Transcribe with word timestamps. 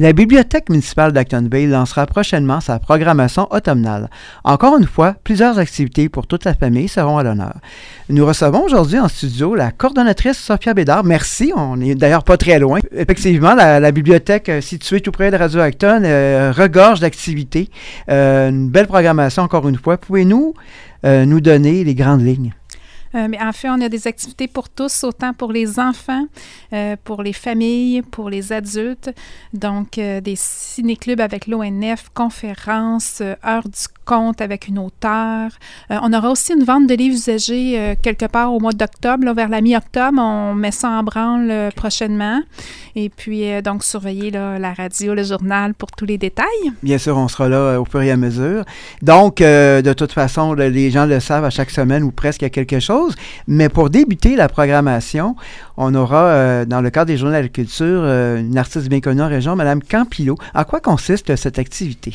La 0.00 0.14
Bibliothèque 0.14 0.70
municipale 0.70 1.12
d'Actonville 1.12 1.68
lancera 1.68 2.06
prochainement 2.06 2.62
sa 2.62 2.78
programmation 2.78 3.46
automnale. 3.50 4.08
Encore 4.44 4.78
une 4.78 4.86
fois, 4.86 5.14
plusieurs 5.24 5.58
activités 5.58 6.08
pour 6.08 6.26
toute 6.26 6.46
la 6.46 6.54
famille 6.54 6.88
seront 6.88 7.18
à 7.18 7.22
l'honneur. 7.22 7.52
Nous 8.08 8.24
recevons 8.24 8.64
aujourd'hui 8.64 8.98
en 8.98 9.08
studio 9.08 9.54
la 9.54 9.72
coordonnatrice 9.72 10.38
Sophia 10.38 10.72
Bédard. 10.72 11.04
Merci, 11.04 11.52
on 11.54 11.76
n'est 11.76 11.94
d'ailleurs 11.94 12.24
pas 12.24 12.38
très 12.38 12.58
loin. 12.58 12.78
Effectivement, 12.92 13.54
la, 13.54 13.92
bibliothèque 13.92 14.48
euh, 14.48 14.62
située 14.62 15.02
tout 15.02 15.12
près 15.12 15.30
de 15.30 15.36
Radio 15.36 15.60
Acton 15.60 16.00
euh, 16.02 16.50
regorge 16.56 17.00
d'activités. 17.00 17.68
Euh, 18.08 18.48
une 18.48 18.70
belle 18.70 18.86
programmation 18.86 19.42
encore 19.42 19.68
une 19.68 19.76
fois. 19.76 19.98
Pouvez-nous 19.98 20.54
nous 21.04 21.40
donner 21.40 21.84
les 21.84 21.94
grandes 21.94 22.24
lignes? 22.24 22.54
Euh, 23.14 23.26
mais 23.28 23.40
en 23.40 23.52
fait, 23.52 23.68
on 23.68 23.80
a 23.80 23.88
des 23.88 24.06
activités 24.06 24.48
pour 24.48 24.68
tous, 24.68 25.04
autant 25.04 25.32
pour 25.32 25.52
les 25.52 25.78
enfants, 25.78 26.26
euh, 26.72 26.96
pour 27.02 27.22
les 27.22 27.32
familles, 27.32 28.02
pour 28.02 28.30
les 28.30 28.52
adultes. 28.52 29.10
Donc, 29.52 29.98
euh, 29.98 30.20
des 30.20 30.36
ciné-clubs 30.36 31.20
avec 31.20 31.46
l'ONF, 31.46 32.10
conférences, 32.14 33.20
heures 33.20 33.68
du 33.68 33.88
avec 34.40 34.68
une 34.68 34.78
auteure. 34.78 35.50
on 35.90 36.12
aura 36.12 36.30
aussi 36.30 36.52
une 36.52 36.64
vente 36.64 36.86
de 36.86 36.94
livres 36.94 37.14
usagés 37.14 37.96
quelque 38.02 38.26
part 38.26 38.52
au 38.52 38.60
mois 38.60 38.72
d'octobre, 38.72 39.32
vers 39.34 39.48
la 39.48 39.60
mi-octobre. 39.60 40.20
On 40.20 40.54
met 40.54 40.72
ça 40.72 40.88
en 40.88 41.02
branle 41.02 41.70
prochainement. 41.76 42.40
Et 42.96 43.08
puis, 43.08 43.44
donc, 43.62 43.84
surveiller 43.84 44.30
la 44.30 44.72
radio, 44.72 45.14
le 45.14 45.22
journal 45.22 45.74
pour 45.74 45.90
tous 45.92 46.06
les 46.06 46.18
détails. 46.18 46.46
Bien 46.82 46.98
sûr, 46.98 47.16
on 47.16 47.28
sera 47.28 47.48
là 47.48 47.80
au 47.80 47.84
fur 47.84 48.02
et 48.02 48.10
à 48.10 48.16
mesure. 48.16 48.64
Donc, 49.02 49.38
de 49.38 49.92
toute 49.92 50.12
façon, 50.12 50.54
les 50.54 50.90
gens 50.90 51.06
le 51.06 51.20
savent 51.20 51.44
à 51.44 51.50
chaque 51.50 51.70
semaine 51.70 52.02
ou 52.02 52.10
presque 52.10 52.42
il 52.42 52.44
y 52.44 52.46
a 52.46 52.50
quelque 52.50 52.80
chose. 52.80 53.14
Mais 53.46 53.68
pour 53.68 53.90
débuter 53.90 54.36
la 54.36 54.48
programmation, 54.48 55.36
on 55.76 55.94
aura, 55.94 56.24
euh, 56.26 56.64
dans 56.64 56.80
le 56.80 56.90
cadre 56.90 57.06
des 57.06 57.16
Journées 57.16 57.38
de 57.38 57.42
la 57.42 57.48
culture, 57.48 58.02
euh, 58.02 58.40
une 58.40 58.58
artiste 58.58 58.88
bien 58.88 59.00
connue 59.00 59.22
en 59.22 59.28
région, 59.28 59.56
Mme 59.56 59.82
Campillo. 59.82 60.36
À 60.54 60.64
quoi 60.64 60.80
consiste 60.80 61.34
cette 61.36 61.58
activité? 61.58 62.14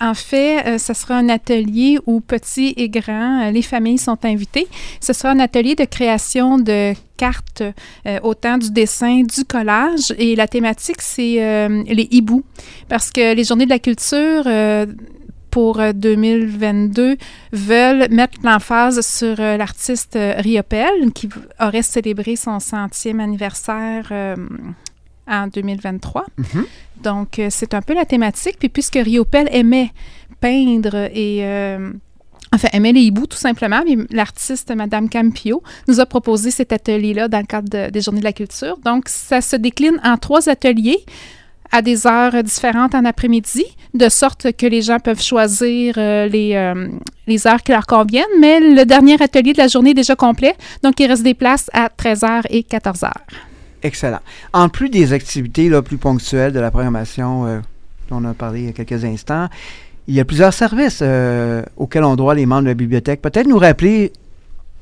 En 0.00 0.14
fait, 0.14 0.66
euh, 0.66 0.78
ce 0.78 0.94
sera 0.94 1.16
un 1.16 1.28
atelier 1.28 1.98
où 2.06 2.20
petits 2.20 2.74
et 2.76 2.88
grands, 2.88 3.50
les 3.50 3.62
familles 3.62 3.98
sont 3.98 4.24
invitées. 4.24 4.66
Ce 5.00 5.12
sera 5.12 5.30
un 5.30 5.40
atelier 5.40 5.74
de 5.74 5.84
création 5.84 6.58
de 6.58 6.94
cartes, 7.16 7.62
autant 8.22 8.58
du 8.58 8.70
dessin, 8.70 9.22
du 9.22 9.44
collage. 9.44 10.12
Et 10.18 10.34
la 10.34 10.48
thématique, 10.48 11.00
c'est 11.00 11.68
les 11.86 12.08
hiboux. 12.10 12.42
Parce 12.88 13.10
que 13.10 13.34
les 13.34 13.44
journées 13.44 13.66
de 13.66 13.70
la 13.70 13.78
culture 13.78 14.44
pour 15.54 15.80
2022 15.94 17.02
euh, 17.02 17.16
veulent 17.52 18.08
mettre 18.10 18.38
l'emphase 18.42 19.00
sur 19.06 19.38
euh, 19.38 19.56
l'artiste 19.56 20.16
euh, 20.16 20.34
Riopel 20.38 21.12
qui 21.14 21.28
aurait 21.60 21.82
célébré 21.82 22.34
son 22.34 22.58
centième 22.58 23.20
anniversaire 23.20 24.10
en 25.28 25.46
2023. 25.48 26.24
Mm-hmm. 26.38 26.64
Donc, 27.02 27.40
c'est 27.50 27.74
un 27.74 27.82
peu 27.82 27.94
la 27.94 28.04
thématique. 28.04 28.56
Puis, 28.58 28.68
puisque 28.68 28.94
Riopel 28.96 29.48
aimait 29.50 29.90
peindre 30.40 31.08
et 31.14 31.44
enfin, 32.54 32.68
aimait 32.72 32.92
les 32.92 33.02
hiboux 33.02 33.26
tout 33.26 33.36
simplement, 33.36 33.82
mais 33.86 33.96
l'artiste 34.10 34.74
Madame 34.74 35.08
Campio 35.08 35.62
nous 35.88 36.00
a 36.00 36.06
proposé 36.06 36.50
cet 36.50 36.72
atelier-là 36.72 37.28
dans 37.28 37.40
le 37.40 37.46
cadre 37.46 37.90
des 37.90 38.00
Journées 38.00 38.20
de 38.20 38.24
la 38.24 38.32
culture. 38.32 38.78
Donc, 38.84 39.08
ça 39.08 39.40
se 39.40 39.56
décline 39.56 40.00
en 40.04 40.16
trois 40.16 40.48
ateliers 40.48 41.04
à 41.72 41.82
des 41.82 42.06
heures 42.06 42.42
différentes 42.42 42.94
en 42.94 43.04
après-midi, 43.04 43.64
de 43.94 44.08
sorte 44.08 44.52
que 44.52 44.66
les 44.66 44.82
gens 44.82 45.00
peuvent 45.00 45.20
choisir 45.20 45.94
euh, 45.96 46.28
les, 46.28 46.54
euh, 46.54 46.88
les 47.26 47.46
heures 47.48 47.62
qui 47.62 47.72
leur 47.72 47.86
conviennent. 47.86 48.24
Mais 48.38 48.60
le 48.60 48.84
dernier 48.84 49.20
atelier 49.20 49.52
de 49.52 49.58
la 49.58 49.66
journée 49.66 49.90
est 49.90 49.94
déjà 49.94 50.14
complet, 50.14 50.54
donc 50.82 51.00
il 51.00 51.06
reste 51.06 51.24
des 51.24 51.34
places 51.34 51.68
à 51.72 51.88
13h 51.88 52.42
et 52.50 52.62
14h. 52.62 53.10
Excellent. 53.84 54.20
En 54.52 54.68
plus 54.68 54.90
des 54.90 55.12
activités 55.12 55.68
là, 55.68 55.82
plus 55.82 55.98
ponctuelles 55.98 56.52
de 56.52 56.58
la 56.58 56.72
programmation 56.72 57.46
euh, 57.46 57.60
dont 58.10 58.16
on 58.16 58.24
a 58.24 58.34
parlé 58.34 58.60
il 58.60 58.66
y 58.66 58.68
a 58.70 58.72
quelques 58.72 59.04
instants, 59.04 59.48
il 60.08 60.14
y 60.14 60.20
a 60.20 60.24
plusieurs 60.24 60.52
services 60.52 61.02
auxquels 61.76 62.04
ont 62.04 62.16
droit 62.16 62.34
les 62.34 62.44
membres 62.44 62.62
de 62.62 62.68
la 62.68 62.74
bibliothèque. 62.74 63.22
Peut-être 63.22 63.46
nous 63.46 63.58
rappeler 63.58 64.12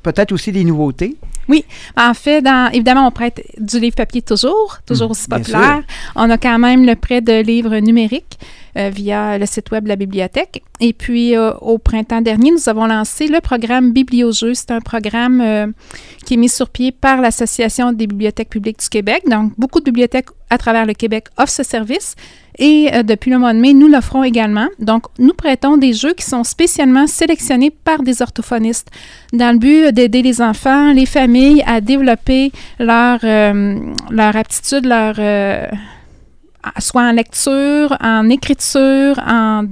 peut-être 0.03 0.33
aussi 0.33 0.53
des 0.53 0.65
nouveautés? 0.65 1.17
Oui. 1.49 1.65
En 1.97 2.15
fait, 2.15 2.43
dans, 2.43 2.71
évidemment, 2.73 3.07
on 3.07 3.11
prête 3.11 3.43
du 3.59 3.81
livre 3.81 3.97
papier 3.97 4.23
toujours, 4.23 4.79
toujours 4.87 5.09
mmh, 5.09 5.13
aussi 5.13 5.29
populaire. 5.29 5.83
On 6.15 6.31
a 6.31 6.39
quand 6.39 6.59
même 6.59 6.85
le 6.85 6.95
prêt 6.97 7.21
de 7.21 7.41
livres 7.41 7.77
numériques 7.79 8.39
euh, 8.79 8.91
via 8.91 9.39
le 9.39 9.47
site 9.47 9.71
web 9.71 9.85
de 9.85 9.89
la 9.89 9.97
bibliothèque. 9.97 10.63
Et 10.81 10.93
puis, 10.93 11.37
euh, 11.37 11.53
au 11.61 11.79
printemps 11.79 12.23
dernier, 12.23 12.51
nous 12.51 12.69
avons 12.69 12.87
lancé 12.87 13.27
le 13.29 13.41
programme 13.41 13.93
Bibliojeux. 13.93 14.55
C'est 14.55 14.71
un 14.71 14.81
programme 14.81 15.41
euh, 15.41 15.67
qui 16.25 16.35
est 16.35 16.37
mis 16.37 16.49
sur 16.49 16.69
pied 16.69 16.93
par 16.93 17.21
l'Association 17.21 17.93
des 17.93 18.07
bibliothèques 18.07 18.51
publiques 18.51 18.81
du 18.81 18.89
Québec. 18.89 19.25
Donc, 19.29 19.53
beaucoup 19.59 19.81
de 19.81 19.85
bibliothèques 19.85 20.29
à 20.49 20.59
travers 20.59 20.87
le 20.87 20.95
Québec 20.95 21.27
offrent 21.39 21.53
ce 21.53 21.63
service. 21.63 22.15
Et 22.59 22.91
euh, 22.93 23.03
depuis 23.03 23.31
le 23.31 23.39
mois 23.39 23.55
de 23.55 23.59
mai, 23.59 23.73
nous 23.73 23.89
l'offrons 23.89 24.23
également. 24.23 24.69
Donc, 24.79 25.05
nous 25.19 25.33
prêtons 25.33 25.79
des 25.79 25.93
jeux 25.93 26.13
qui 26.13 26.25
sont 26.25 26.45
spécialement 26.45 27.07
sélectionnés 27.07 27.71
par 27.71 28.03
des 28.03 28.21
orthophonistes 28.21 28.89
dans 29.33 29.53
le 29.53 29.59
but 29.59 29.93
d'aider 29.93 30.23
les 30.23 30.43
enfants, 30.43 30.93
les 30.93 31.07
familles 31.07 31.32
à 31.67 31.81
développer 31.81 32.53
leur, 32.79 33.19
euh, 33.25 33.79
leur 34.11 34.37
aptitude, 34.37 34.87
leur, 34.87 35.15
euh, 35.19 35.67
soit 36.79 37.03
en 37.03 37.13
lecture, 37.13 37.97
en 38.01 38.29
écriture, 38.29 39.19
en 39.27 39.65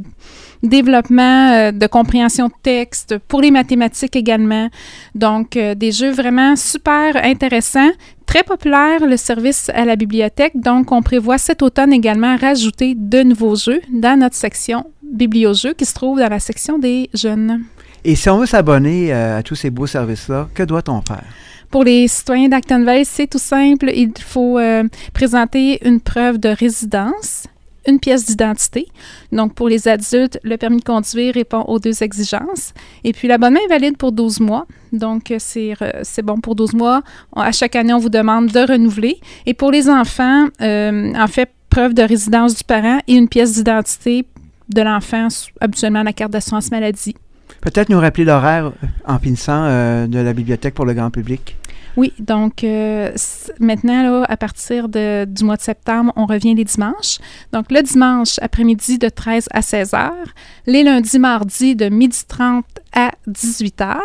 développement 0.62 1.72
de 1.72 1.86
compréhension 1.86 2.48
de 2.48 2.52
texte, 2.62 3.16
pour 3.28 3.40
les 3.40 3.50
mathématiques 3.50 4.14
également. 4.14 4.68
Donc, 5.14 5.52
des 5.52 5.90
jeux 5.90 6.10
vraiment 6.10 6.54
super 6.54 7.16
intéressants 7.24 7.90
très 8.30 8.44
populaire, 8.44 9.04
le 9.06 9.16
service 9.16 9.70
à 9.74 9.84
la 9.84 9.96
bibliothèque. 9.96 10.52
Donc, 10.54 10.92
on 10.92 11.02
prévoit 11.02 11.36
cet 11.36 11.62
automne 11.62 11.92
également 11.92 12.36
rajouter 12.36 12.94
de 12.96 13.24
nouveaux 13.24 13.56
jeux 13.56 13.80
dans 13.92 14.16
notre 14.16 14.36
section 14.36 14.84
Bibliojeux 15.02 15.72
qui 15.72 15.84
se 15.84 15.94
trouve 15.94 16.20
dans 16.20 16.28
la 16.28 16.38
section 16.38 16.78
des 16.78 17.10
jeunes. 17.12 17.64
Et 18.04 18.14
si 18.14 18.28
on 18.28 18.38
veut 18.38 18.46
s'abonner 18.46 19.12
euh, 19.12 19.38
à 19.38 19.42
tous 19.42 19.54
ces 19.54 19.70
beaux 19.70 19.86
services-là, 19.86 20.48
que 20.54 20.62
doit-on 20.62 21.02
faire? 21.02 21.24
Pour 21.70 21.84
les 21.84 22.08
citoyens 22.08 22.48
d'Actonville, 22.48 23.04
c'est 23.04 23.28
tout 23.28 23.38
simple. 23.38 23.90
Il 23.94 24.12
faut 24.18 24.58
euh, 24.58 24.84
présenter 25.12 25.86
une 25.86 26.00
preuve 26.00 26.38
de 26.38 26.48
résidence 26.48 27.44
une 27.86 27.98
pièce 27.98 28.26
d'identité. 28.26 28.86
Donc, 29.32 29.54
pour 29.54 29.68
les 29.68 29.88
adultes, 29.88 30.38
le 30.42 30.56
permis 30.56 30.78
de 30.78 30.84
conduire 30.84 31.34
répond 31.34 31.62
aux 31.62 31.78
deux 31.78 32.02
exigences. 32.02 32.72
Et 33.04 33.12
puis, 33.12 33.28
l'abonnement 33.28 33.60
est 33.64 33.68
valide 33.68 33.96
pour 33.96 34.12
12 34.12 34.40
mois. 34.40 34.66
Donc, 34.92 35.32
c'est 35.38 35.76
bon 36.22 36.40
pour 36.40 36.54
12 36.54 36.74
mois. 36.74 37.02
À 37.34 37.52
chaque 37.52 37.76
année, 37.76 37.92
on 37.92 37.98
vous 37.98 38.08
demande 38.08 38.48
de 38.48 38.60
renouveler. 38.60 39.18
Et 39.46 39.54
pour 39.54 39.70
les 39.70 39.88
enfants, 39.88 40.46
euh, 40.60 41.12
en 41.14 41.26
fait, 41.26 41.50
preuve 41.68 41.94
de 41.94 42.02
résidence 42.02 42.56
du 42.56 42.64
parent 42.64 42.98
et 43.06 43.14
une 43.14 43.28
pièce 43.28 43.54
d'identité 43.54 44.26
de 44.68 44.82
l'enfant, 44.82 45.28
habituellement 45.60 46.02
la 46.02 46.12
carte 46.12 46.32
d'assurance 46.32 46.70
maladie. 46.70 47.14
Peut-être 47.60 47.90
nous 47.90 48.00
rappeler 48.00 48.24
l'horaire 48.24 48.66
euh, 48.66 48.86
en 49.06 49.18
finissant 49.18 49.64
euh, 49.64 50.06
de 50.06 50.18
la 50.18 50.32
bibliothèque 50.32 50.74
pour 50.74 50.86
le 50.86 50.94
grand 50.94 51.10
public. 51.10 51.56
Oui, 51.96 52.12
donc 52.18 52.64
euh, 52.64 53.10
maintenant, 53.58 54.02
là, 54.02 54.24
à 54.28 54.36
partir 54.36 54.88
de, 54.88 55.24
du 55.24 55.44
mois 55.44 55.56
de 55.56 55.62
septembre, 55.62 56.12
on 56.16 56.24
revient 56.24 56.54
les 56.54 56.64
dimanches. 56.64 57.18
Donc 57.52 57.70
le 57.70 57.82
dimanche 57.82 58.38
après-midi 58.40 58.98
de 58.98 59.08
13 59.08 59.48
à 59.52 59.60
16 59.60 59.94
heures, 59.94 60.28
les 60.66 60.84
lundis, 60.84 61.18
mardis 61.18 61.74
de 61.74 61.86
12h30 61.86 62.62
à 62.94 63.10
18 63.26 63.78
h. 63.80 63.96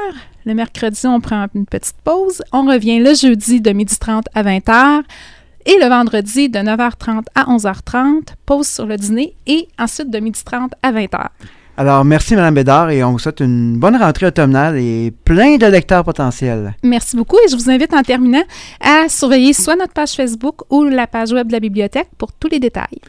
Le 0.46 0.54
mercredi, 0.54 1.08
on 1.08 1.22
prend 1.22 1.48
une 1.56 1.66
petite 1.66 1.96
pause. 2.04 2.42
On 2.52 2.66
revient 2.66 3.00
le 3.00 3.14
jeudi 3.14 3.62
de 3.62 3.72
12h30 3.72 4.24
à 4.34 4.44
20 4.44 4.58
h. 4.66 5.04
Et 5.68 5.78
le 5.82 5.88
vendredi 5.88 6.50
de 6.50 6.60
9h30 6.60 7.24
à 7.34 7.46
11h30, 7.46 8.36
pause 8.46 8.68
sur 8.68 8.86
le 8.86 8.98
dîner 8.98 9.36
et 9.48 9.68
ensuite 9.80 10.12
de 10.12 10.20
12h30 10.20 10.72
à 10.84 10.92
20h. 10.92 11.30
Alors, 11.78 12.06
merci, 12.06 12.38
Mme 12.38 12.56
Bédard, 12.56 12.90
et 12.90 13.04
on 13.04 13.12
vous 13.12 13.20
souhaite 13.20 13.42
une 13.42 13.78
bonne 13.78 13.98
rentrée 13.98 14.28
automnale 14.28 14.78
et 14.78 15.12
plein 15.26 15.58
de 15.58 15.66
lecteurs 15.66 16.06
potentiels. 16.06 16.74
Merci 16.84 17.18
beaucoup, 17.18 17.38
et 17.46 17.50
je 17.50 17.56
vous 17.58 17.70
invite 17.70 17.94
en 17.94 18.02
terminant 18.02 18.44
à 18.80 19.10
surveiller 19.10 19.52
soit 19.52 19.76
notre 19.76 19.92
page 19.92 20.14
Facebook 20.14 20.62
ou 20.70 20.86
la 20.86 21.06
page 21.06 21.34
web 21.34 21.48
de 21.48 21.52
la 21.52 21.60
bibliothèque 21.60 22.08
pour 22.18 22.32
tous 22.32 22.48
les 22.48 22.60
détails. 22.60 23.02